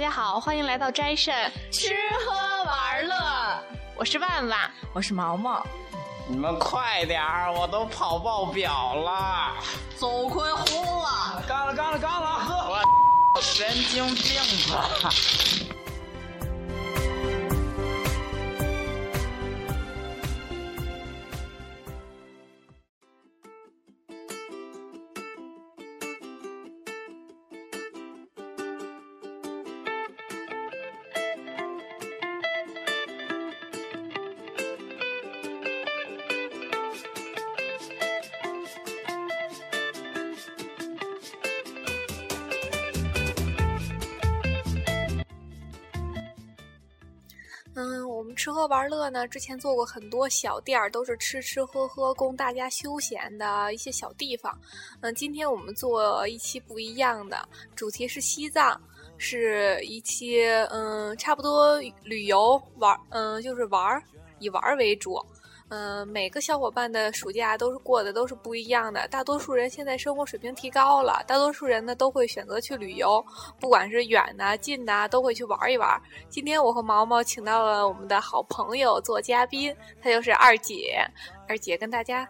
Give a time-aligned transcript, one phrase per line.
[0.00, 1.94] 家好，欢迎来到斋肾吃
[2.24, 2.32] 喝
[2.64, 3.14] 玩乐。
[3.94, 5.62] 我是万万，我是毛毛。
[6.26, 9.52] 你们快点儿，我都跑爆表了。
[9.96, 12.82] 走亏轰了，干了干了干了，喝！
[13.36, 14.40] 我神经病
[14.72, 15.10] 吧。
[47.74, 54.58] 嗯，我们吃喝玩乐呢，之前做过很多小店儿，都是吃吃喝喝供大家休闲的一些小地方。
[55.00, 58.80] 嗯，今天我们做一期不一样的，主题是西藏，
[59.18, 64.02] 是一期嗯，差不多旅游玩，嗯，就是玩儿，
[64.40, 65.24] 以玩儿为主。
[65.70, 69.06] 嗯，每个小伙伴的暑假都是过的都是不一样的。
[69.06, 73.24] 大多数人现在生活水平提高了，大多数人呢都会选择去旅游，
[73.60, 75.88] 不管是远的近的，都会去玩一玩。
[76.28, 81.08] 今天我和毛毛请到了我们的好朋友做嘉宾，她就是二姐。
[81.48, 82.28] 二姐跟大家，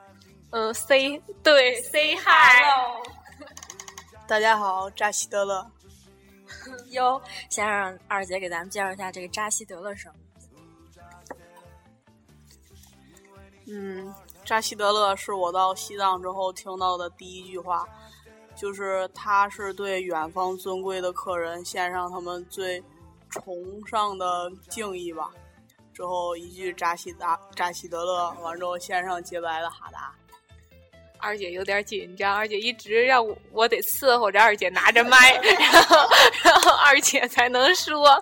[0.50, 2.28] 嗯，say 对，say hi。
[4.28, 5.66] 大家好，扎西德勒。
[6.90, 7.18] 哟，
[7.48, 10.12] 先让二姐给咱们介绍一下这个扎西德勒省。
[13.72, 14.12] 嗯，
[14.44, 17.86] 扎西德勒是我到西藏之后听到的第一句话，
[18.56, 22.82] 就是他是对远方尊贵的客人献上他们最
[23.28, 23.54] 崇
[23.86, 25.30] 尚的敬意吧。
[25.92, 30.12] 之后一句扎西达扎西德勒，完之后献上洁白的哈达。
[31.18, 35.96] 二姐有点紧张，二姐一直让我得伺候着二姐拿着麦，然后
[36.42, 38.20] 然后二姐才能说。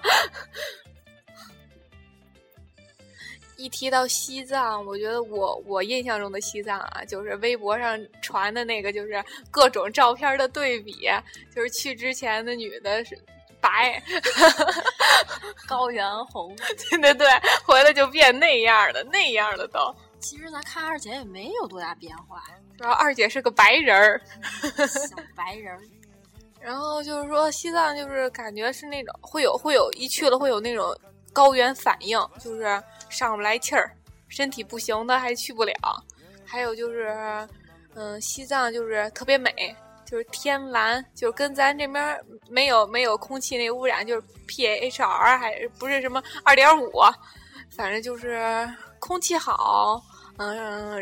[3.59, 11.11] 一提到西藏，我觉得我我印象中的西藏啊，就是微博上传的那个，就是各种照片的对比，
[11.53, 13.19] 就是去之前的女的是
[13.61, 14.01] 白，
[15.67, 16.55] 高原红，
[16.89, 17.27] 对对对，
[17.67, 19.93] 回来就变那样的那样的都。
[20.21, 22.41] 其实咱看二姐也没有多大变化，
[22.77, 24.23] 主要二姐是个白人儿，
[24.87, 25.81] 小白人儿。
[26.63, 30.97] 然后就是说西藏就是感觉是那种会有会有一去了会有那种
[31.33, 32.81] 高原反应，就是。
[33.09, 33.91] 上不来气儿，
[34.29, 35.75] 身体不行的还去不了。
[36.45, 37.49] 还有就是，
[37.95, 39.53] 嗯，西藏就是特别美，
[40.07, 42.19] 就是天蓝，就是跟咱这边
[42.49, 46.91] 没有没有空气那污染，就是 P H R 还不是什么二点五，
[47.77, 48.67] 反正就是
[48.99, 50.03] 空气好，
[50.39, 50.99] 嗯，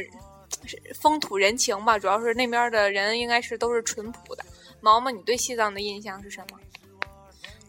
[1.01, 4.45] 风土人情吧，主要是那边的人应该是都是淳朴的。
[4.81, 6.59] 毛毛，你对西藏的印象是什么？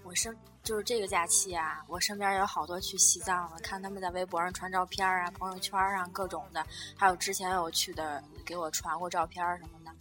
[0.04, 0.36] 我是。
[0.68, 6.62] 就是这个假期啊，我身边有好多去西藏的，看他们在微博上传照片啊，朋友圈上各种的，
[6.94, 9.92] 还有之前有去的给我传过照片什么的。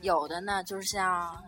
[0.00, 1.42] 有的呢，就是像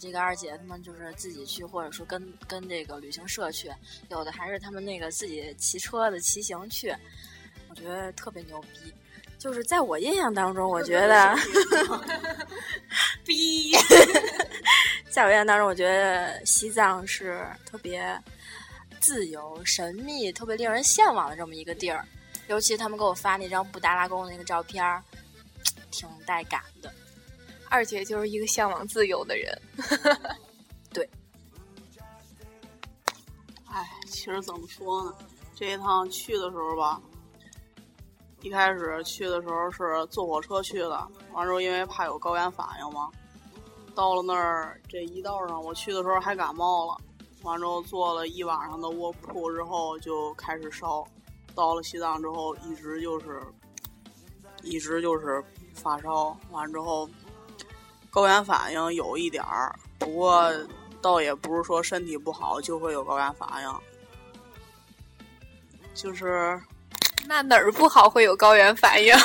[0.00, 3.68] 这个二姐他们就是自己去，或者说跟跟这个旅行社去；
[4.10, 6.94] 有的还是他们那个自己骑车的骑行去，
[7.68, 8.94] 我觉得特别牛逼。
[9.38, 11.34] 就是在我印象当中，我觉得，
[13.24, 13.72] 逼。
[15.10, 18.16] 在我印象当中，我觉得西藏是特别
[19.00, 22.06] 自由、神秘、特别令人向往的这么一个地儿。
[22.46, 25.02] 尤其他们给我发那张布达拉宫的那个照片儿，
[25.90, 26.92] 挺带感的。
[27.68, 29.62] 二姐就是一个向往自由的人。
[30.92, 31.08] 对。
[33.66, 35.14] 哎，其实怎么说呢？
[35.54, 37.00] 这一趟去的时候吧，
[38.42, 43.10] 一开始去的时候是坐火车去的，完之后因为怕有高原反应嘛。
[43.94, 46.96] 到了那儿，这一道上，我去的时候还感冒了，
[47.42, 51.06] 完之后坐了一晚上的卧铺之后就开始烧，
[51.54, 53.42] 到了西藏之后一直就是，
[54.62, 55.42] 一直就是
[55.74, 57.08] 发烧，完之后
[58.10, 60.50] 高原反应有一点儿，不过
[61.02, 63.74] 倒也不是说身体不好就会有高原反应，
[65.94, 66.60] 就是
[67.26, 69.14] 那哪儿不好会有高原反应？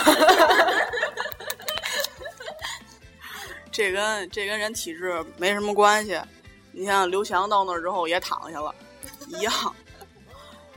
[3.75, 6.17] 这跟这跟人体质没什么关系，
[6.71, 8.73] 你像刘翔到那儿之后也躺下了，
[9.27, 9.53] 一样，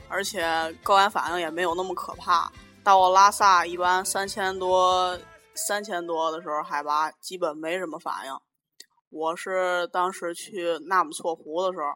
[0.09, 0.43] 而且
[0.83, 2.51] 高原反应也没有那么可怕。
[2.83, 5.17] 到了拉萨，一般三千多、
[5.55, 8.37] 三千多的时候海拔基本没什么反应。
[9.09, 11.93] 我是当时去纳木错湖的时候，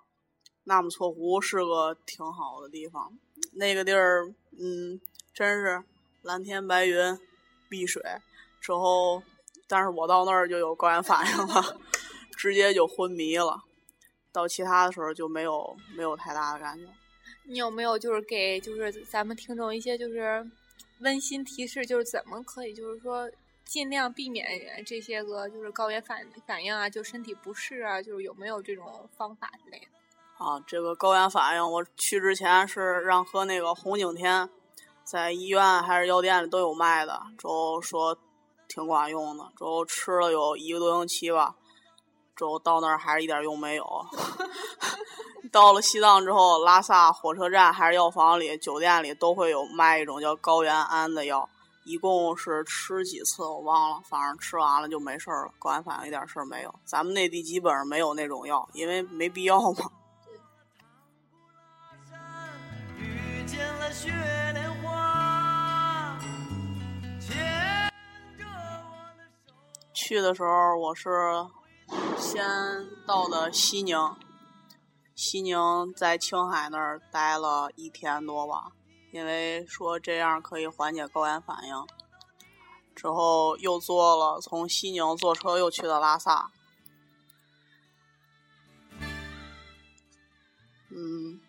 [0.63, 3.11] 纳木错湖是个挺好的地方，
[3.51, 5.01] 那个地儿，嗯，
[5.33, 5.83] 真是
[6.21, 7.19] 蓝天白云、
[7.67, 8.01] 碧水，
[8.61, 9.21] 之后。
[9.67, 11.77] 但是我到那儿就有高原反应了，
[12.37, 13.63] 直接就昏迷了。
[14.31, 16.85] 到其他的时候就没有没有太大的感觉。
[17.45, 20.49] 你有没有就是给就是咱们听众一些就是
[21.01, 23.29] 温馨提示，就是怎么可以就是说
[23.65, 24.45] 尽量避免
[24.85, 30.43] 这些个就是高原反反应啊，就身体不适啊，就是有没有这种方法之类的？
[30.43, 34.49] 啊，这个高原反应，我去之前是让喝那个红景天，
[35.03, 38.17] 在医院还是药店里都有卖的，之后说
[38.73, 41.53] 挺管用的，之后吃了有一个多星期吧，
[42.35, 43.85] 之后到那儿还是一点用没有。
[45.53, 51.47] 到了西藏之后，拉萨火车站还是药房里、酒店里都会有卖一种叫高原安的药，
[51.83, 56.73] 一共是吃几次我忘了，反正吃完了就没事儿了，高原反应一点事儿没有。
[56.83, 59.91] 咱们内地基本上没有那种药，因为没必要嘛。
[70.13, 71.09] 去的时候我是
[72.19, 72.45] 先
[73.07, 73.97] 到的西宁，
[75.15, 78.73] 西宁在青海那儿待了一天多吧，
[79.11, 81.75] 因为说这样可以缓解高原反应。
[82.93, 86.51] 之后又坐了从西宁坐车又去的拉萨，
[90.91, 91.41] 嗯。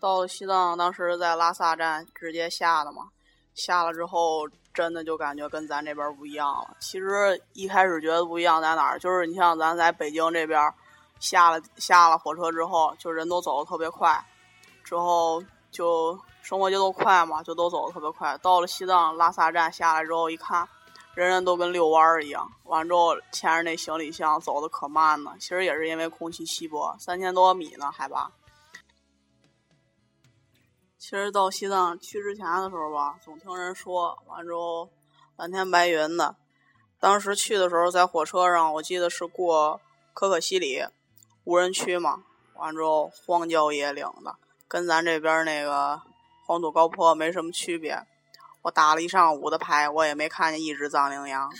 [0.00, 3.10] 到了西藏，当时在拉萨站直接下的嘛，
[3.54, 6.76] 下了之后真的就感觉跟咱这边不一样了。
[6.78, 10.72] 其实一开始觉得不一样在哪儿，就是你像咱在北京这边
[11.18, 14.24] 下了下了火车之后，就人都走的特别快，
[14.84, 18.38] 之后就生活节奏快嘛，就都走的特别快。
[18.38, 20.68] 到了西藏拉萨站下来之后，一看
[21.14, 25.32] 人人都跟遛弯儿一样，完之后牵着那行李箱走的可慢呢。
[25.38, 28.30] 其实也是因为空气稀薄，三千多米呢海拔。
[31.00, 34.90] 其实到西藏去之前的时候吧，总听人说，完之后
[35.36, 36.36] 蓝天白云的。
[37.00, 39.80] 当时去的时候在火车上，我记得是过
[40.12, 40.84] 可可西里
[41.44, 42.22] 无人区嘛，
[42.54, 44.36] 完之后荒郊野岭的，
[44.68, 46.02] 跟咱这边那个
[46.44, 47.98] 黄土高坡没什么区别。
[48.60, 51.50] 我打了一上午的牌，我也没看见一只藏羚羊。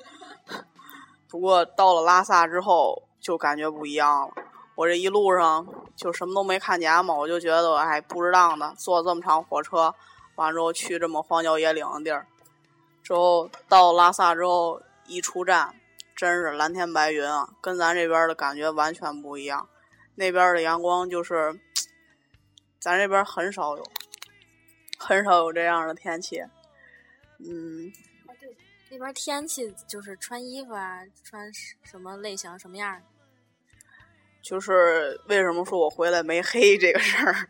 [1.26, 4.34] 不过到了拉萨之后，就感觉不一样了。
[4.80, 9.94] 我这一路上就什么都没看见嘛，我就觉得哎不值当的，坐这么长火车，
[10.36, 12.26] 完之后去这么荒郊野岭的地儿，
[13.02, 15.74] 之后到拉萨之后一出站，
[16.16, 19.68] 真是蓝天白云啊，跟咱这边的感觉完全不一样。
[20.14, 21.60] 那边的阳光就是，
[22.78, 23.84] 咱这边很少有，
[24.98, 26.42] 很少有这样的天气。
[27.38, 27.92] 嗯，
[28.88, 32.98] 那边天气就是穿衣服啊，穿什么类型什么样？
[34.42, 37.48] 就是为什么说我回来没黑这个事儿，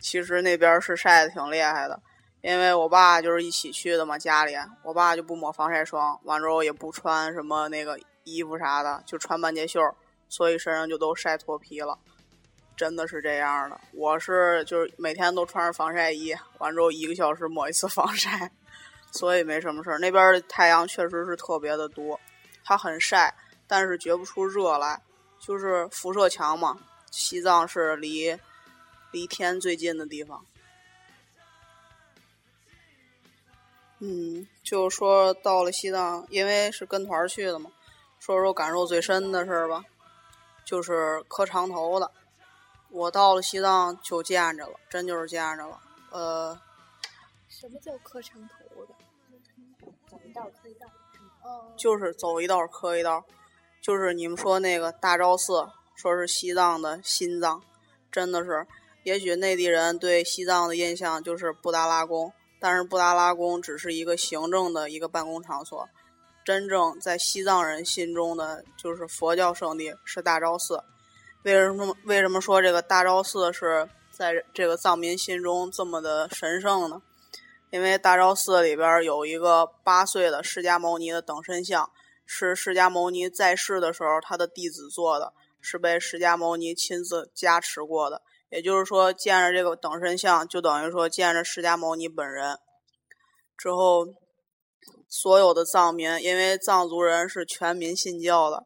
[0.00, 2.00] 其实那边是晒的挺厉害的，
[2.42, 9.80] 因为我爸就是一起去的嘛，家里我爸就不抹防晒霜，完之后也不穿什么那个衣服啥的，就穿半截袖，
[10.28, 11.98] 所以身上就都晒脱皮了，
[12.76, 13.80] 真的是这样的。
[13.92, 18.50] 我是就是每天都穿着防晒衣，完之后一个小时抹一次防晒，
[19.12, 19.98] 所以没什么事儿。
[19.98, 22.18] 那边的太阳确实是特别的多，
[22.64, 23.32] 它很晒，
[23.66, 25.00] 但是觉不出热来。
[25.44, 26.78] 就是辐射强嘛，
[27.10, 28.38] 西藏是离
[29.10, 30.42] 离天最近的地方。
[33.98, 37.70] 嗯，就说到了西藏，因为是跟团去的嘛，
[38.18, 39.84] 说说感受最深的事儿吧，
[40.64, 42.10] 就是磕长头的。
[42.88, 45.78] 我到了西藏就见着了，真就是见着了。
[46.10, 46.58] 呃，
[47.50, 48.94] 什么叫磕长头的？
[50.08, 50.86] 走一道磕一道。
[51.76, 53.22] 就是走一道磕一道。
[53.84, 57.62] 就是你们说那个大昭寺，说是西藏的心脏，
[58.10, 58.66] 真的是。
[59.02, 65.86] 也许内地人对西藏的印象就是布达拉宫，但是布达拉宫只是一个行政的一个办公场所，
[66.46, 70.82] 真正在西藏人心中的就是佛教圣地是大昭寺。
[71.42, 71.94] 为什么？
[72.04, 77.02] 为什么说这个大昭寺是在这个藏民心中这么的神圣呢？
[77.68, 81.90] 因为大昭寺里边有一个八岁的释迦牟尼的等身像。
[82.26, 88.22] 是释迦牟尼在世的时候，他的弟子做的，是被释迦牟尼亲自加持过的。
[88.50, 92.56] 也就是说，见着这个等身像，就等于说见着释迦牟尼本人。
[93.56, 94.06] 之后，
[95.08, 98.64] 所有的藏民，因为藏族人是全民信教的，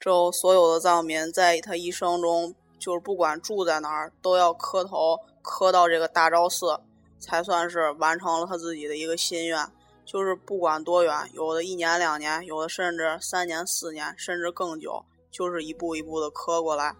[0.00, 6.80] 之后所有的藏民在他一生中，就是不管住在哪儿，都要磕头磕到这个大昭寺，
[7.18, 9.66] 才算是完成了他自己的一个心愿。
[10.10, 16.96] 就是不管多远，有的一年两年，有的甚至三年四年，甚至更久，就是一步一步的磕过来。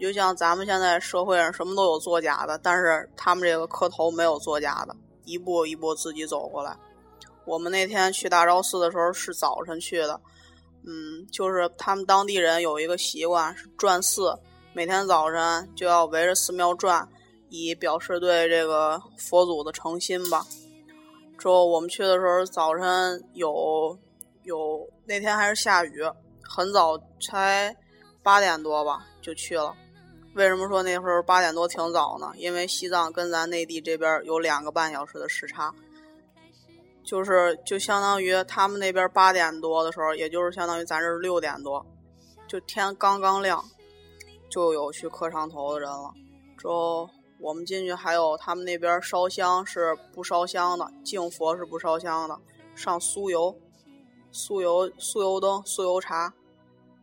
[0.00, 6.76] 就像咱们现在社会上什么都有作假的，但是他们这个磕头没有作假的，一步一步自己走过来。
[7.44, 10.20] 我们那天去大昭寺的时候是早晨去的，
[10.84, 14.36] 嗯，就是他们当地人有一个习惯是转寺，
[14.72, 17.08] 每天早晨就要围着寺庙转，
[17.50, 20.44] 以表示对这个佛祖的诚心吧。
[21.42, 23.98] 之后我们去的时候，早晨有
[24.44, 26.00] 有那天还是下雨，
[26.40, 27.76] 很早才
[28.22, 29.74] 八点多吧就去了。
[30.36, 32.30] 为什么说那时候八点多挺早呢？
[32.36, 35.74] 因为西藏跟咱内地这边有两个半小时的时差。
[37.02, 41.84] 就是就相当于他们那边八点多的时候，也就是相当于咱这儿六点多，
[42.46, 43.60] 就天刚刚亮，
[44.48, 46.12] 就有去磕长头的人了。
[46.56, 47.10] 之后
[47.42, 52.38] 我们进去，还有他们那边烧香是不烧香的，敬佛是不烧香的，
[52.74, 53.54] 上酥油、
[54.32, 56.32] 酥油、酥油灯、酥油茶、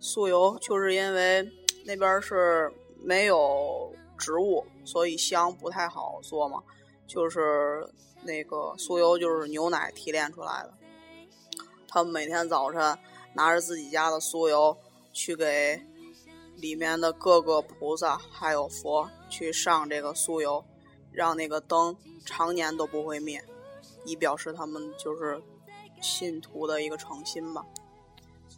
[0.02, 1.48] 酥油，就是因为
[1.86, 6.64] 那边是没有植物，所以香不太好做嘛，
[7.06, 7.88] 就是。
[8.22, 10.74] 那个酥油就是牛奶提炼出来的，
[11.88, 13.00] 他们每天早晨
[13.34, 14.78] 拿着自己家的酥油
[15.14, 15.82] 去给
[16.62, 20.64] 里面的各个菩萨还有佛去上这个酥油，
[21.12, 23.44] 让那个灯常年都不会灭，
[24.06, 25.42] 以表示他们就是
[26.02, 27.66] 信徒的一个诚心吧。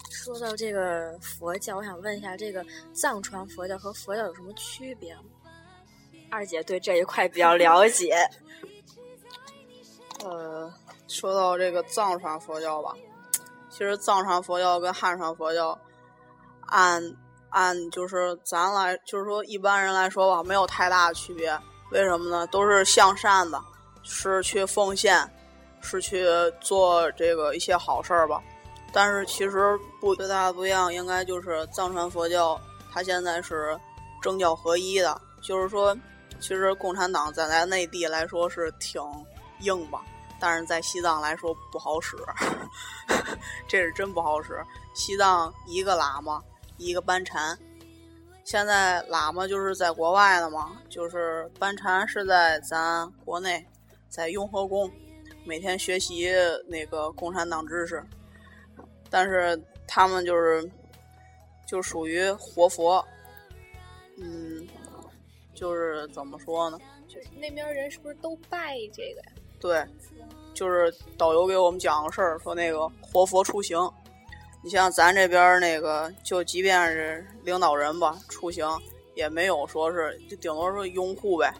[0.09, 5.23] 说到这个佛教，我想问一下，这个藏传佛教和佛教有什么区别吗？
[6.29, 8.15] 二姐对这一块比较了解。
[10.23, 10.71] 呃，
[11.07, 12.93] 说到这个藏传佛教吧，
[13.69, 15.77] 其实藏传佛教跟汉传佛教，
[16.67, 17.01] 按
[17.51, 21.57] 按就是咱来，就是说一般人来说吧，没有太大的区别。
[21.91, 22.47] 为什么呢？
[22.47, 23.61] 都是向善的，
[24.03, 25.29] 是去奉献，
[25.81, 26.25] 是去
[26.59, 28.41] 做这个一些好事儿吧。
[28.93, 32.59] 但是其实不最大的不一样，应该就是藏传佛教，
[32.91, 33.77] 它现在是
[34.21, 35.95] 政教合一的，就是说，
[36.39, 39.01] 其实共产党在咱内地来说是挺
[39.59, 40.01] 硬吧。
[40.39, 42.17] 但是在西藏来说不好使，
[43.67, 44.59] 这是真不好使。
[44.93, 46.41] 西藏一个喇嘛，
[46.85, 47.57] 一个班禅。
[48.43, 53.65] 现在喇嘛就是在国外的嘛，就是班禅是在咱国内，
[54.09, 54.91] 在雍和宫
[55.45, 56.29] 每天学习
[56.67, 58.03] 那个共产党知识。
[59.09, 60.69] 但是他们就是
[61.67, 63.05] 就属于活佛，
[64.17, 64.67] 嗯，
[65.53, 66.79] 就是怎么说呢？
[67.07, 69.31] 就是那边人是不是都拜这个呀？
[69.59, 69.85] 对。
[70.53, 73.79] 就是导游给我们讲个事儿，说那个活佛出行，
[74.63, 78.67] 你像咱这边那个，就即便是领导人吧，出行
[79.15, 81.53] 也没有说是，就顶多是拥护呗。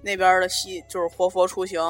[0.00, 1.80] 那边的西就是活佛出行，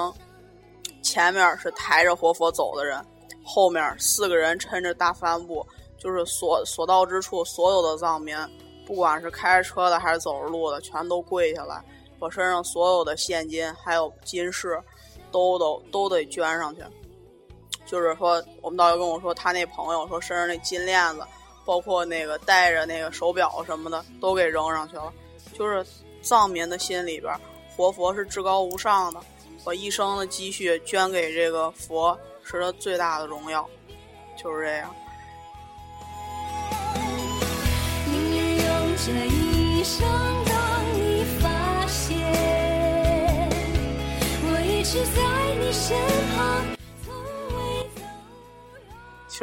[1.02, 3.04] 前面是抬着活佛走的人，
[3.44, 5.66] 后面四个人撑着大帆布，
[5.98, 8.36] 就是所所到之处，所有的藏民，
[8.86, 11.84] 不管是开着车的还是走着路的，全都跪下来，
[12.18, 14.80] 把身上所有的现金还有金饰。
[15.32, 16.82] 都都都得捐上去，
[17.90, 21.26] 就是说，我们导游跟我说，他那朋友说身上那金链子，
[21.64, 25.12] 包括那个戴着那个手表什么的，都给扔上去了。
[25.58, 25.84] 就是
[26.22, 27.34] 藏民的心里边，
[27.76, 29.20] 活佛是至高无上的，
[29.64, 33.68] 把一生的积蓄捐给这个佛，是他最大的荣耀，
[34.36, 34.94] 就是这样。
[44.42, 45.20] 我一直在
[45.58, 45.96] 你身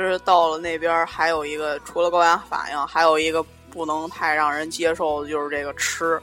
[0.04, 6.22] 实到了那边还有一个，除了高原反应，还有一个不能太让人接受的就是这个吃。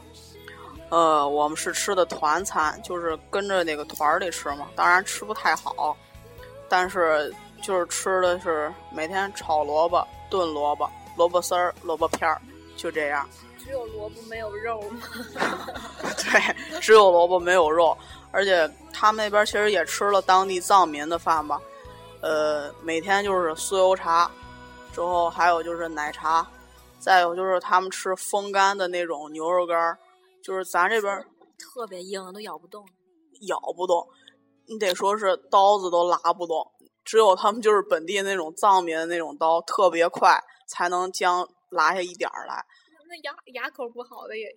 [0.89, 4.67] 呃，我们是吃的团餐，就是跟着那个团儿里吃嘛。
[4.75, 5.97] 当然吃不太好，
[6.69, 12.39] 但是就是吃的是每天炒萝卜、炖萝卜、萝卜丝儿、萝卜片儿，
[12.77, 13.27] 就这样。
[13.57, 15.01] 只有萝卜没有肉吗？
[16.17, 17.97] 对，只有萝卜没有肉。
[18.31, 21.59] 而且他们那边其实也吃了当地藏民的饭吧，
[22.25, 24.31] 呃，每天就是酥油茶，
[24.91, 26.43] 之后还有就是奶茶，
[26.97, 29.95] 再有就是他们吃风干的那种牛肉干儿，
[30.43, 31.23] 就是咱这边
[31.59, 32.83] 特别硬，都咬不动，
[33.47, 34.03] 咬不动，
[34.67, 36.65] 你得说是刀子都拉不动，
[37.03, 42.65] 只有他们就是本地那种藏民的那种刀特别快，才能将拉下一点儿来。
[43.07, 44.47] 那牙牙口不好的也。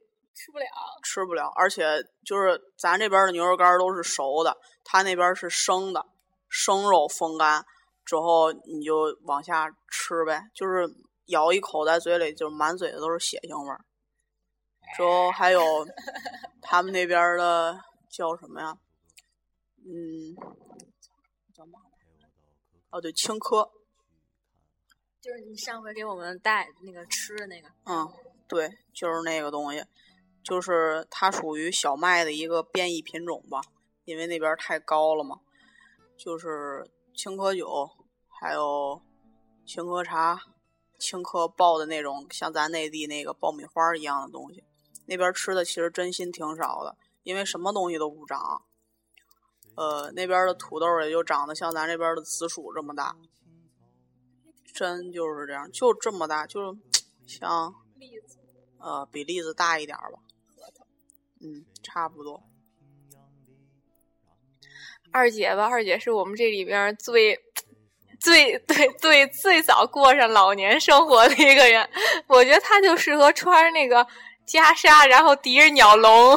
[0.40, 0.64] 吃不了，
[1.02, 6.06] 吃不了，而且就是咱这边的牛肉干都是熟的，他那边是生的，
[6.48, 7.64] 生肉风干
[8.04, 10.88] 之后你就往下吃呗，就是
[11.26, 13.84] 咬一口在嘴里就满嘴的都是血腥味儿。
[14.96, 15.60] 之后还有
[16.62, 17.78] 他们那边的
[18.08, 18.78] 叫什么呀？
[19.84, 20.34] 嗯，
[21.54, 21.80] 叫嘛？
[22.90, 23.70] 哦，对，青稞，
[25.20, 27.68] 就是你上回给我们带那个吃的那个。
[27.84, 28.10] 嗯，
[28.48, 29.84] 对，就是那个东西。
[30.42, 33.60] 就是它属于小麦的一个变异品种吧，
[34.04, 35.40] 因为那边太高了嘛。
[36.18, 37.88] 就是青稞酒，
[38.26, 39.00] 还有
[39.64, 40.40] 青稞茶，
[40.98, 44.64] 青稞爆的那种，像咱内地那个爆米花一样的东西。
[45.06, 48.62] 那边吃的其实真心挺少的，因为什么东西都不长。
[49.76, 53.16] 呃，那边的土豆也就长得像咱这边的紫薯这么大，
[54.74, 56.76] 真就是这样，就这么大，就
[57.26, 57.72] 像
[58.78, 60.18] 呃比栗子大一点吧，
[61.40, 62.42] 嗯，差不多。
[65.12, 67.38] 二姐吧，二姐是我们这里边最。
[68.20, 71.88] 最对对最早过上老年生活的一个人，
[72.26, 74.04] 我觉得他就适合穿那个
[74.44, 76.36] 袈裟，然后提着鸟笼，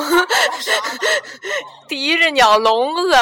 [1.90, 3.16] 提着鸟笼子，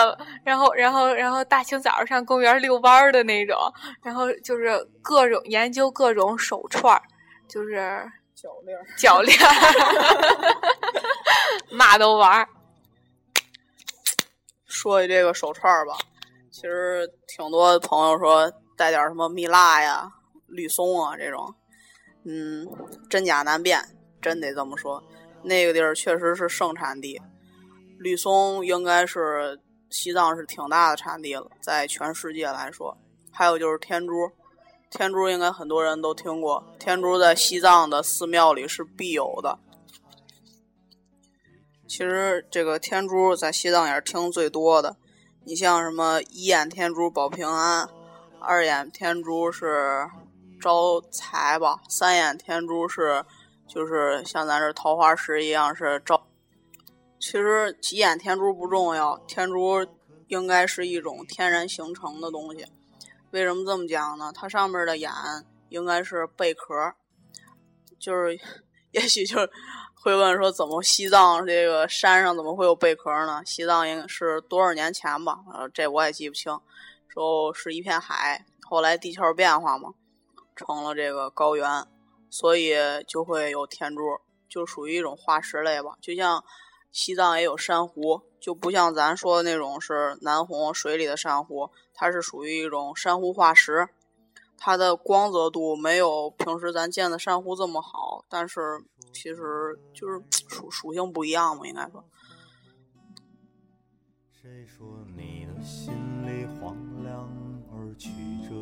[0.43, 3.57] 然后然后然后大清早上公园遛弯儿的那种，
[4.03, 7.01] 然后就是各种研究各种手串儿，
[7.47, 7.77] 就是
[8.35, 10.57] 脚链儿，脚链儿，
[11.71, 12.45] 嘛都玩儿。
[14.69, 15.93] 说起这个手串儿吧。
[16.51, 20.09] 其实挺多朋友说带点什么蜜蜡呀、
[20.47, 21.53] 绿松啊这种，
[22.23, 22.67] 嗯，
[23.09, 23.79] 真假难辨，
[24.21, 25.03] 真得这么说。
[25.43, 27.21] 那个地儿确实是盛产地，
[27.97, 29.59] 绿松应该是
[29.89, 32.97] 西藏是挺大的产地了，在全世界来说。
[33.31, 34.31] 还有就是天珠，
[34.89, 39.57] 天珠应该很多人都听过，天珠在西藏的寺庙里是必有的。
[41.89, 44.95] 其实这个天珠在西藏也是听最多的。
[45.43, 47.89] 你像什么一眼天珠保平安，
[48.39, 50.07] 二眼天珠是
[50.61, 53.25] 招财吧，三眼天珠是
[53.67, 56.27] 就是像咱这桃花石一样是招。
[57.19, 59.83] 其实几眼天珠不重要，天珠
[60.27, 62.67] 应该是一种天然形成的东西。
[63.31, 64.31] 为什么这么讲呢？
[64.31, 65.11] 它上面的眼
[65.69, 66.93] 应该是贝壳，
[67.97, 68.39] 就是
[68.93, 69.49] 也许就是。
[70.01, 73.41] 会问说怎么西藏这个山上怎么会有贝壳呢？
[73.45, 75.39] 西藏应该是多少年前吧？
[75.53, 76.57] 呃，这我也记不清。
[77.09, 79.93] 说是一片海，后来地壳变化嘛，
[80.55, 81.85] 成了这个高原，
[82.29, 82.73] 所以
[83.05, 85.95] 就会有天珠，就属于一种化石类吧。
[85.99, 86.45] 就像
[86.93, 93.89] 西藏也有珊瑚，就不像咱说的那种是南红水里的珊瑚，它是属于一种珊瑚化石。
[94.61, 98.59] 它的光泽度没有平时咱见的珊瑚这么好，但是
[99.13, 102.03] 其实就是属属性不一样嘛，应该说。
[104.29, 105.93] 谁说你的心
[106.25, 107.31] 里荒凉
[107.71, 108.09] 而曲
[108.43, 108.53] 折？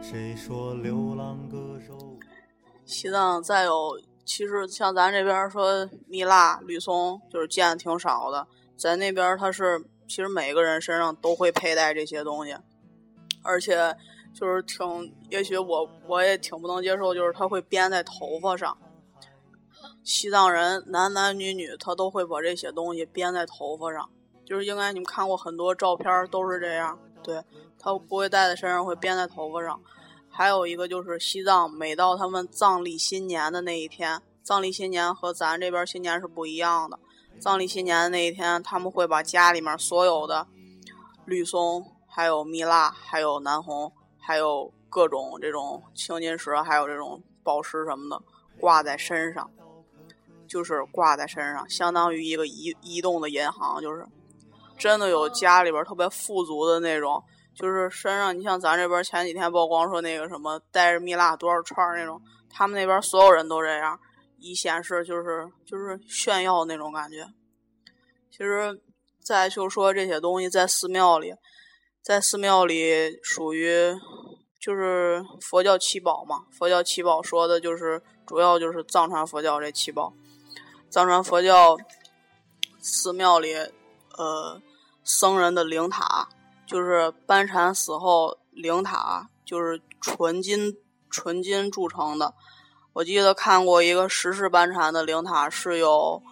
[0.00, 2.16] 谁说流浪歌手？
[2.86, 8.48] 西藏再有，其实像咱这边说蜜蜡、绿松，就是见的挺少的。
[8.78, 12.56] 在那边，它是其实每个人身上都会佩戴这些东西，
[13.42, 13.94] 而且。
[14.38, 18.78] 就是挺，也许我我也挺不能接受，就是他会编在头发上。
[20.04, 24.08] 西藏人男男女女他都会把这些东西编在头发上，
[24.44, 26.96] 就是应该你们看过很多照片都是这样。
[27.20, 27.42] 对
[27.80, 29.80] 他不会戴在身上，会编在头发上。
[30.30, 36.96] 还有一个就是西藏，每到他们藏历新年的那一天，藏历新年和咱这边新年是不一样的。
[37.40, 40.46] 藏历新年的那一天，他们会把家里面所有的
[41.24, 43.92] 绿松、还有蜜蜡、还有南红。
[44.28, 48.22] 还有各种这种青金石，还有这种宝石什么的，
[48.60, 49.50] 挂在身上，
[50.46, 54.06] 就是挂在身上，相当于一个移移动的银行，就是
[54.76, 63.98] 真的有家里边特别富足的那种，就是身上，你像咱这边前几天曝光说那个什么带着蜜蜡多少串那种，他们那边所有人都这样，
[64.36, 67.26] 一显示就是就是炫耀那种感觉。
[68.30, 68.78] 其实
[69.24, 71.32] 再就说这些东西在寺庙里。
[72.00, 73.68] 在寺庙里属于
[74.58, 80.12] 就是佛教七宝嘛，佛教七宝说的就是主要就是藏传佛教这七宝。
[80.90, 81.76] 藏传佛教
[82.80, 83.54] 寺庙里，
[84.16, 84.60] 呃，
[85.04, 86.28] 僧人的灵塔
[86.66, 90.76] 就是班禅死后灵塔就是纯金
[91.10, 92.34] 纯金铸成的。
[92.94, 96.22] 我记得看过一个十世班禅的灵塔是有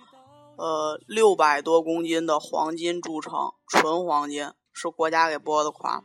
[0.57, 4.53] 呃六百多公斤的黄金铸成，纯黄金。
[4.79, 6.05] 是国家给拨的款，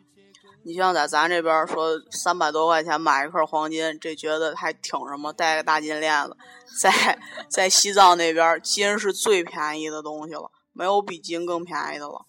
[0.64, 6.38] 你像在咱这边说三百多块钱买一块黄金，这觉得还挺什么，戴个大金链子。
[6.80, 7.20] 在
[7.50, 12.26] 在西藏那边，金是最便宜的东西了，没有比金更便宜的了。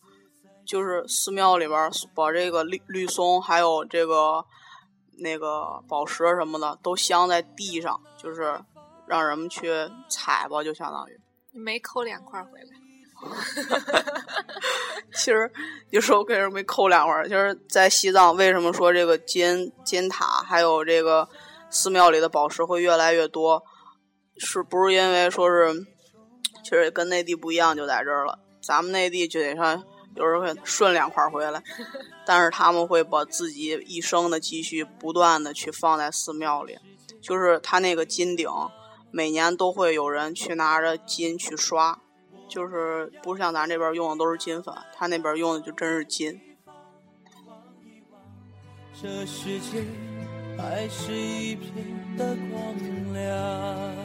[0.66, 4.44] 就是寺庙里边把这个绿绿松还有这个
[5.18, 8.58] 那个宝石什么的都镶在地上，就是
[9.06, 9.70] 让人们去
[10.08, 11.20] 采吧，就相当于。
[11.52, 12.71] 你没抠两块回来？
[15.14, 15.50] 其实
[15.90, 21.28] 有时候给人没扣两块就是在西藏，为什么说这个金金塔还有这个
[21.70, 23.62] 寺庙里的宝石会越来越多？
[24.38, 25.86] 是不是因为说是，
[26.64, 28.38] 其实跟内地不一样，就在这儿了。
[28.62, 29.84] 咱们内地就得上
[30.16, 31.62] 有时候会顺两块回来，
[32.26, 36.78] 但是他们会把自己一生的积蓄不断的去放在寺庙里，
[37.20, 38.48] 就是他那个金顶，
[39.10, 42.00] 每年都会有人去拿着金去刷，
[42.52, 46.38] 就是不是像咱这边用的都是金粉，他那边用的就真是金。
[48.92, 49.82] 这世界
[50.58, 51.72] 还是一片
[52.14, 53.96] 的光亮。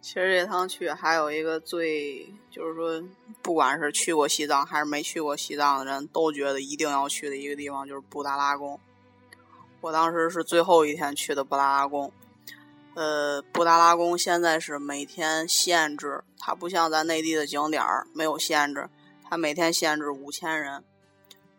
[0.00, 3.00] 其实这趟去还有一个最，就是说，
[3.42, 8.80] 不管是去过西藏还是没去过西藏的人都觉得一定要去的一个地方，就是布达拉宫。
[9.80, 12.12] 我当时是最后一天去的布达拉宫。
[13.00, 18.90] 呃，布达拉宫现在是每天限制，它不像咱内地的景点儿没有限制，
[19.24, 20.84] 它每天限制五千人。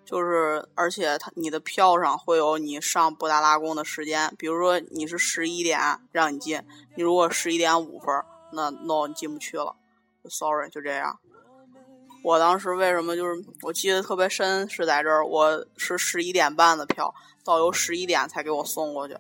[0.06, 5.80] 就是，而且它你的票上会有你上布达拉宫的时间，比如说你是十一点
[6.12, 6.62] 让你进，
[6.96, 8.24] 你如果十一点五分。
[8.52, 9.76] 那 no 你进不去了
[10.30, 11.18] ，sorry 就这样。
[12.24, 17.12] 我当时为什么就是我记得特别深是在这儿，我是十一点半的票，
[17.44, 19.18] 导游十一点才给我送过去，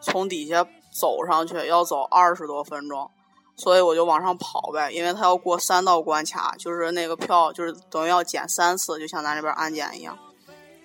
[0.00, 3.10] 从底下走上去要走二十多分钟，
[3.56, 10.16] 所以我就往上跑呗，因为他要过三道关卡，就是那个票就是等于要检三次，就像咱这边安检一样。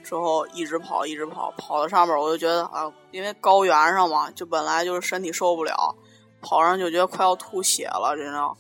[0.03, 5.93] 之后一直跑一直跑，跑到上面我就觉得啊，因为高原上嘛，就本来就是身体受不了。
[6.39, 8.51] 跑上就觉得快要吐血了，真的。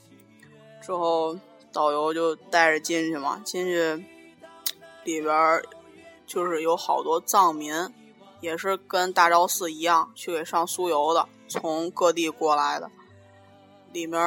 [0.81, 1.37] 之后
[1.71, 3.93] 导游就带着进去嘛，进去
[5.05, 5.61] 里边
[6.25, 7.73] 就是有好多藏民，
[8.41, 12.89] 也是跟大昭寺一样去给上酥油的，从各地过来的。
[13.93, 14.21] 里面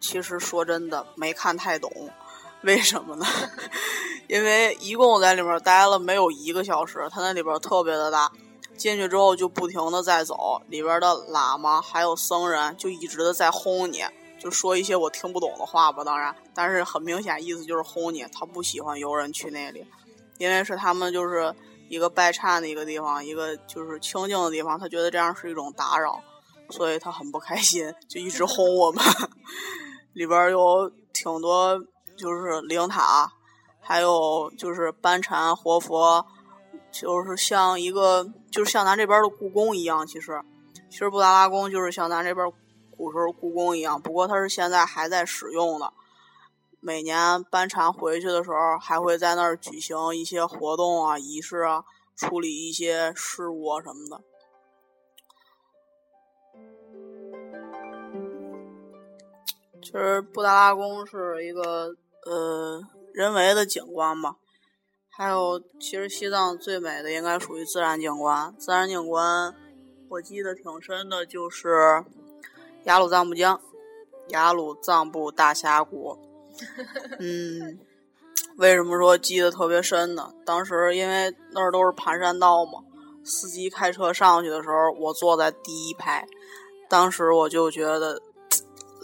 [0.00, 1.90] 其实说真的没看太懂，
[2.62, 3.26] 为什么呢？
[4.28, 8.30] 因为一共在里面待了没有一个小时，它那里边特别的大。
[8.76, 14.04] 进去之后就不停的在走，里边的喇嘛还有僧人就一直的在轰你，
[14.38, 16.04] 就说一些我听不懂的话吧。
[16.04, 19.82] 当然，但是很明显意思就是轰你，他不喜欢游人去那里，
[20.36, 21.54] 因为是他们就是
[21.88, 26.20] 一个拜忏的一个地方，一个就是清净的地方，他觉得这样是一种打扰，
[26.70, 29.04] 所以他很不开心，就一直轰我们。
[30.14, 31.78] 里边有挺多
[32.16, 33.32] 就是灵塔，
[33.80, 36.26] 还有就是班禅活佛。
[36.92, 40.40] 就是像一个，就是像咱这边的故宫一样，其实，
[40.88, 42.50] 其实布达拉宫就是像咱这边
[42.96, 45.92] 古时候故宫一样，不过它是现在还在使用的。
[46.80, 51.84] 每年班禅回去的时候，还会在那儿举行一些活动啊、仪式啊，
[52.16, 54.24] 处理一些事务啊什么的。
[59.86, 61.94] 其实布达拉宫是一个
[62.24, 62.82] 呃
[63.14, 64.34] 人为的景观吧。
[65.08, 68.52] 还有，其实西藏最美的应该属于自然景观。
[68.58, 69.54] 自然景观，
[70.08, 72.04] 我记得挺深的，就是
[72.82, 73.60] 雅鲁藏布江、
[74.30, 76.18] 雅鲁藏布大峡谷。
[77.20, 77.78] 嗯，
[78.56, 80.34] 为什么说记得特别深呢？
[80.44, 82.82] 当时因为那儿都是盘山道嘛，
[83.22, 86.26] 司机开车上去的时候，我坐在第一排，
[86.88, 88.20] 当时我就觉得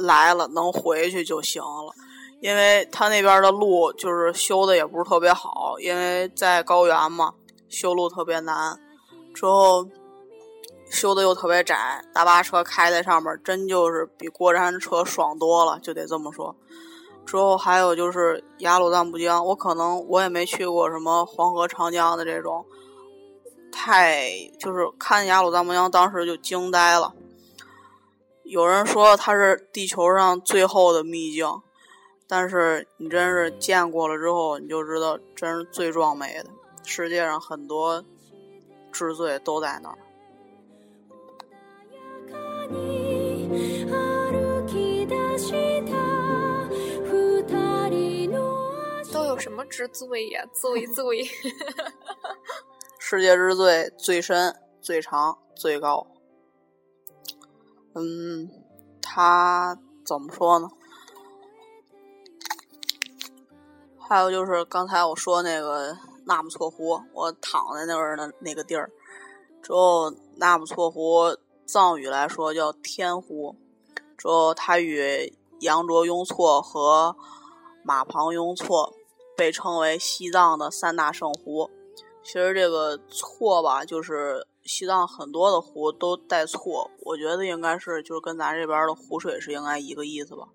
[0.03, 1.95] 来了，能回去就行了。
[2.41, 7.35] 因为他那边的路就是修的也不是特别好，因为在高原嘛，
[7.69, 8.77] 修路特别难。
[9.33, 9.87] 之后
[10.91, 16.55] 修的又特别窄，大巴车开在上面，真就是比过山车爽多了，就得这么说。
[17.25, 22.67] 之后还有就是雅鲁藏布江，我可能我也没去过什么黄河、长江的这种，
[23.71, 27.15] 太就是看雅鲁藏布江，当时就惊呆了。
[28.53, 31.47] 有人说它是地球上最后的秘境。
[32.29, 36.51] 但是你真是见过了之后，你就知道真是最壮美的。
[36.85, 38.05] 世界上很多
[38.91, 39.99] 之最都在那儿。
[49.13, 50.45] 都有什么之最呀？
[50.53, 51.25] 最最。
[52.99, 56.07] 世界之最，最深、最长、最高。
[57.95, 58.51] 嗯，
[59.01, 60.71] 它怎么说呢？
[63.99, 68.91] 还有就是刚才我说那个纳木错湖，我躺在那儿的那个地儿，
[69.63, 73.57] 之后纳木错湖藏语来说叫天湖，
[74.19, 77.17] 之后它与羊卓雍措和
[77.83, 78.95] 马旁雍措
[79.37, 81.71] 被称为西藏的三大圣湖。
[82.23, 90.49] 其实这个错吧，就是西藏很多的湖都带错，我觉得应该是就是跟咱这边的湖水是应该一个意思吧。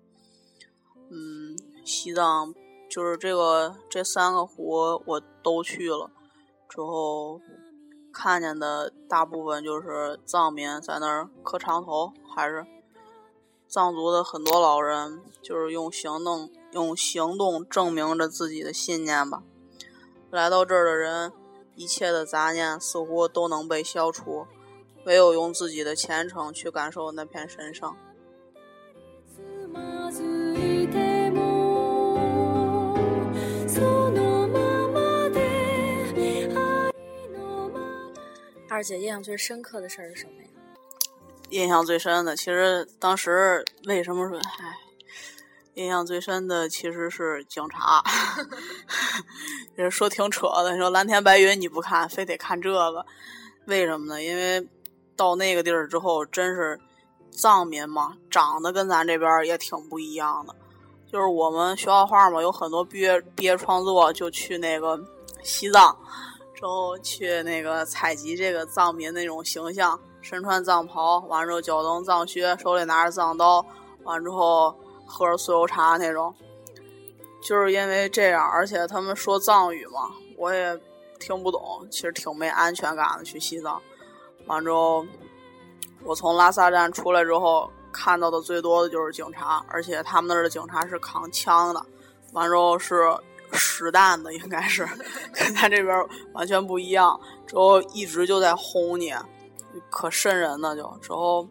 [1.10, 2.54] 嗯，西藏。
[2.90, 6.10] 就是这个这三个湖我都去了，
[6.70, 7.38] 之后
[8.10, 12.66] 看见的大部分就是藏民在那儿磕长头，还是
[13.68, 19.42] 藏族的很多老人就是用行动用行动证明着自己的信念吧。
[20.30, 21.30] 来到这儿的人，
[21.78, 24.44] 一切的杂念似乎都能被消除，
[25.06, 27.94] 唯有用自己的虔诚去感受那片神圣。
[38.68, 40.48] 二姐印象最深刻的事儿是什么呀？
[41.50, 44.76] 印象最深的，其实当时为什么说唉，
[45.78, 48.02] 印象最深的其实是警察。
[49.78, 53.06] 也说挺扯的，你说蓝天白云你不看，非得看这个，
[53.66, 54.20] 为什么呢？
[54.22, 54.68] 因为
[55.16, 56.80] 到那个地儿之后，真是
[57.30, 60.54] 藏民嘛，长得跟咱这边也挺不一样的。
[61.10, 65.00] 就是我们学校画嘛，有很多毕业毕业创作就去那个
[65.44, 65.96] 西藏。
[66.54, 73.64] 之后去那个采集这个藏民那种形象，身穿藏袍，完之后脚蹬藏靴，手里拿着藏刀，
[74.02, 74.76] 完之后
[75.08, 76.32] 喝着酥油茶那种。
[77.42, 80.78] 就是因为这样，而且他们说藏语嘛，我也
[81.18, 83.24] 听不懂，其实挺没安全感的。
[83.24, 83.80] 去西藏，
[84.46, 85.06] 完之后，
[86.04, 91.84] 我从拉萨站出来之后，看到的最多的就是警察，而且他们那儿的警察是扛枪的，
[92.32, 93.02] 完之后是。
[93.50, 94.86] 实弹的应该是
[95.32, 99.10] 跟咱这边完全不一样，之后一直就在轰你，
[99.88, 100.86] 可瘆人呢就。
[101.00, 101.48] 之后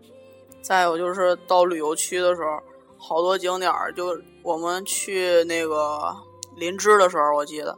[0.61, 2.61] 再有就是到旅游区的时候，
[2.99, 6.15] 好多景点儿，就我们去那个
[6.55, 7.77] 林芝的时候，我记得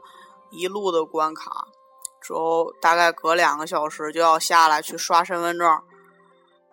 [0.51, 1.67] 一路的关卡，
[2.21, 5.81] 之后大概隔两个小时就要下来去刷身份证，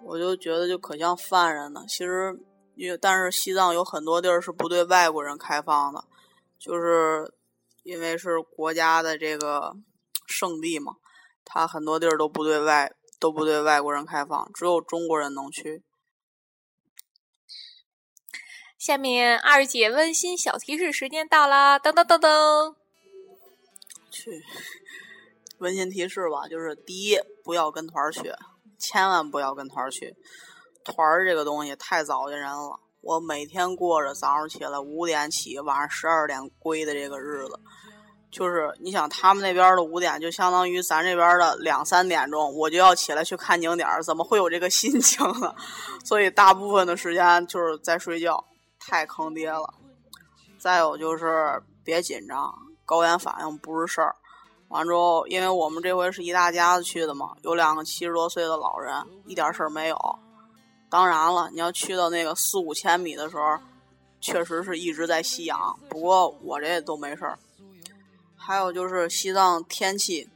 [0.03, 1.83] 我就觉得就可像犯人呢。
[1.89, 2.39] 其实，
[2.75, 6.05] 因为但是西藏有很多地儿是不对外国人开放的。
[6.59, 7.35] 就是
[7.83, 9.75] 因为是国家的这个
[10.27, 10.95] 圣地嘛，
[11.45, 15.85] 它很多地儿都不对外都不对外国人开放，只有中国人能去。
[18.79, 21.79] 下面二姐温馨小提示时间到啦！
[21.79, 22.75] 噔噔噔噔，
[24.11, 24.43] 去
[25.59, 28.31] 温馨提示吧，就是第一，不要跟团去，
[28.79, 30.15] 千万不要跟团去，
[30.85, 32.79] 团儿这个东西太糟践人了。
[33.01, 37.59] 我每天过着早上起来五点起，晚上十二点归的这个日子，
[38.31, 45.55] 就是你想他们那边的五点，就相当于咱这边的两三点钟，我就要起来去看景点怎么会有这个心情呢？
[46.05, 48.45] 所以大部分的时间就是在睡觉，
[48.87, 49.75] 太坑爹了。
[50.59, 52.53] 再有就是别紧张，
[52.85, 54.15] 高原反应不是事儿。
[54.69, 58.95] 完之后，因为我们这回是一大家子去的嘛，有两个七十多岁的老人，
[59.27, 60.19] 一点事儿没有。
[60.89, 63.59] 当然了，你要去到那个四五千米的时候，
[64.21, 65.79] 确实是一直在吸氧。
[65.89, 67.39] 不过我这都没事儿。
[68.35, 70.29] 还有就是西藏天气，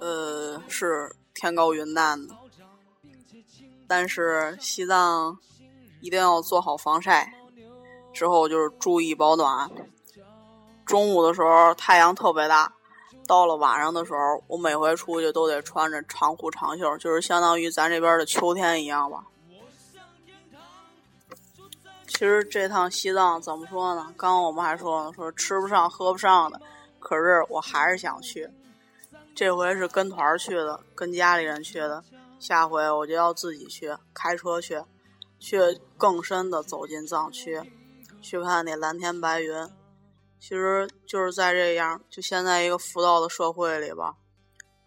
[0.00, 2.34] 呃，是天高云淡的，
[3.86, 5.38] 但是西藏
[6.02, 7.32] 一定要做好防晒。
[8.12, 9.70] 之后就是注意保暖。
[10.84, 12.70] 中午的时候太阳特别大。
[13.26, 19.24] 到了晚上的时候，我每回出去都得穿着长裤长袖，就是相当于咱这边的秋天一样吧。
[22.08, 24.12] 其实这趟西藏怎么说呢？
[24.18, 26.60] 刚刚我们还说呢，说吃不上喝不上的，
[26.98, 28.50] 可是我还是想去。
[29.34, 32.04] 这回是跟团去的，跟家里人去的，
[32.38, 34.82] 下回我就要自己去，开车去，
[35.42, 35.58] 去
[35.98, 37.60] 更深的走进藏区，
[38.20, 39.68] 去看那蓝天白云。
[40.38, 44.14] 其实就是在这样，就现在一个浮躁的社会里吧，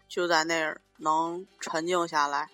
[0.08, 2.48] 就在那儿能沉静下来，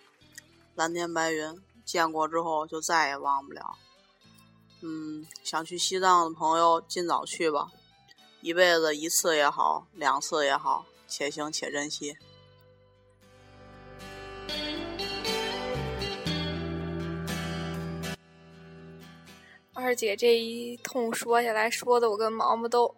[0.75, 3.77] 蓝天白云见过之后就再也忘不了。
[4.83, 7.69] 嗯，想去西藏的朋友尽早去吧，
[8.41, 12.17] 一辈子一次也好，两次也好，且行且珍惜。
[19.83, 22.95] 二姐这一通说下来，说的我跟毛毛都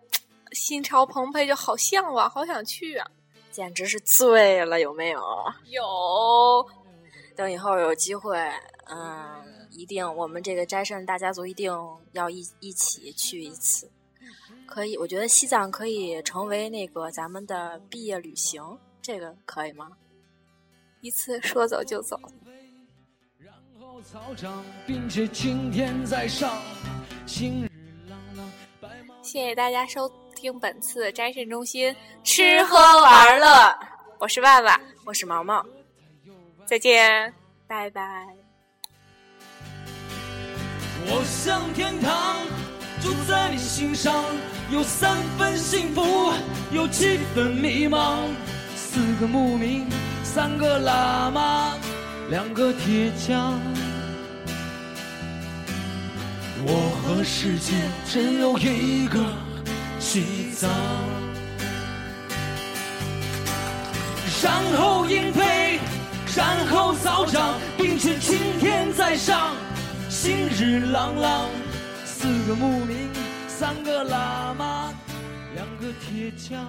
[0.53, 3.11] 心潮澎湃，就好向往，好想去啊！
[3.51, 5.21] 简直是醉了，有没有？
[5.67, 5.83] 有。
[7.35, 8.39] 等以后有机会，
[8.87, 11.73] 嗯，一定我们这个斋圣大家族一定
[12.13, 13.91] 要一一起去一次。
[14.67, 18.63] 可以，我觉得西藏可以成为那个咱们的毕业旅行，
[19.01, 19.91] 这个可以吗？
[21.01, 22.21] 一次说走就走。
[29.23, 33.79] 谢谢大家收听本次的斋肾中心吃喝玩乐，
[34.19, 35.65] 我是万万，我是毛毛，
[36.67, 37.33] 再见，
[37.69, 38.03] 拜拜。
[41.07, 42.37] 我向天堂
[43.01, 44.25] 住在你心上，
[44.71, 46.33] 有三分幸福，
[46.73, 48.19] 有七分迷茫。
[48.75, 49.87] 四个牧民，
[50.25, 51.77] 三个喇嘛，
[52.29, 53.59] 两个铁匠。
[56.67, 57.75] 我和世界
[58.07, 59.21] 只有一个
[59.99, 60.71] 西藏。
[64.27, 65.79] 山后鹰飞，
[66.27, 69.53] 山后草长，并且青天在上，
[70.09, 71.49] 心日朗朗。
[72.05, 73.11] 四个牧民，
[73.47, 74.93] 三个喇嘛，
[75.55, 76.65] 两个铁匠。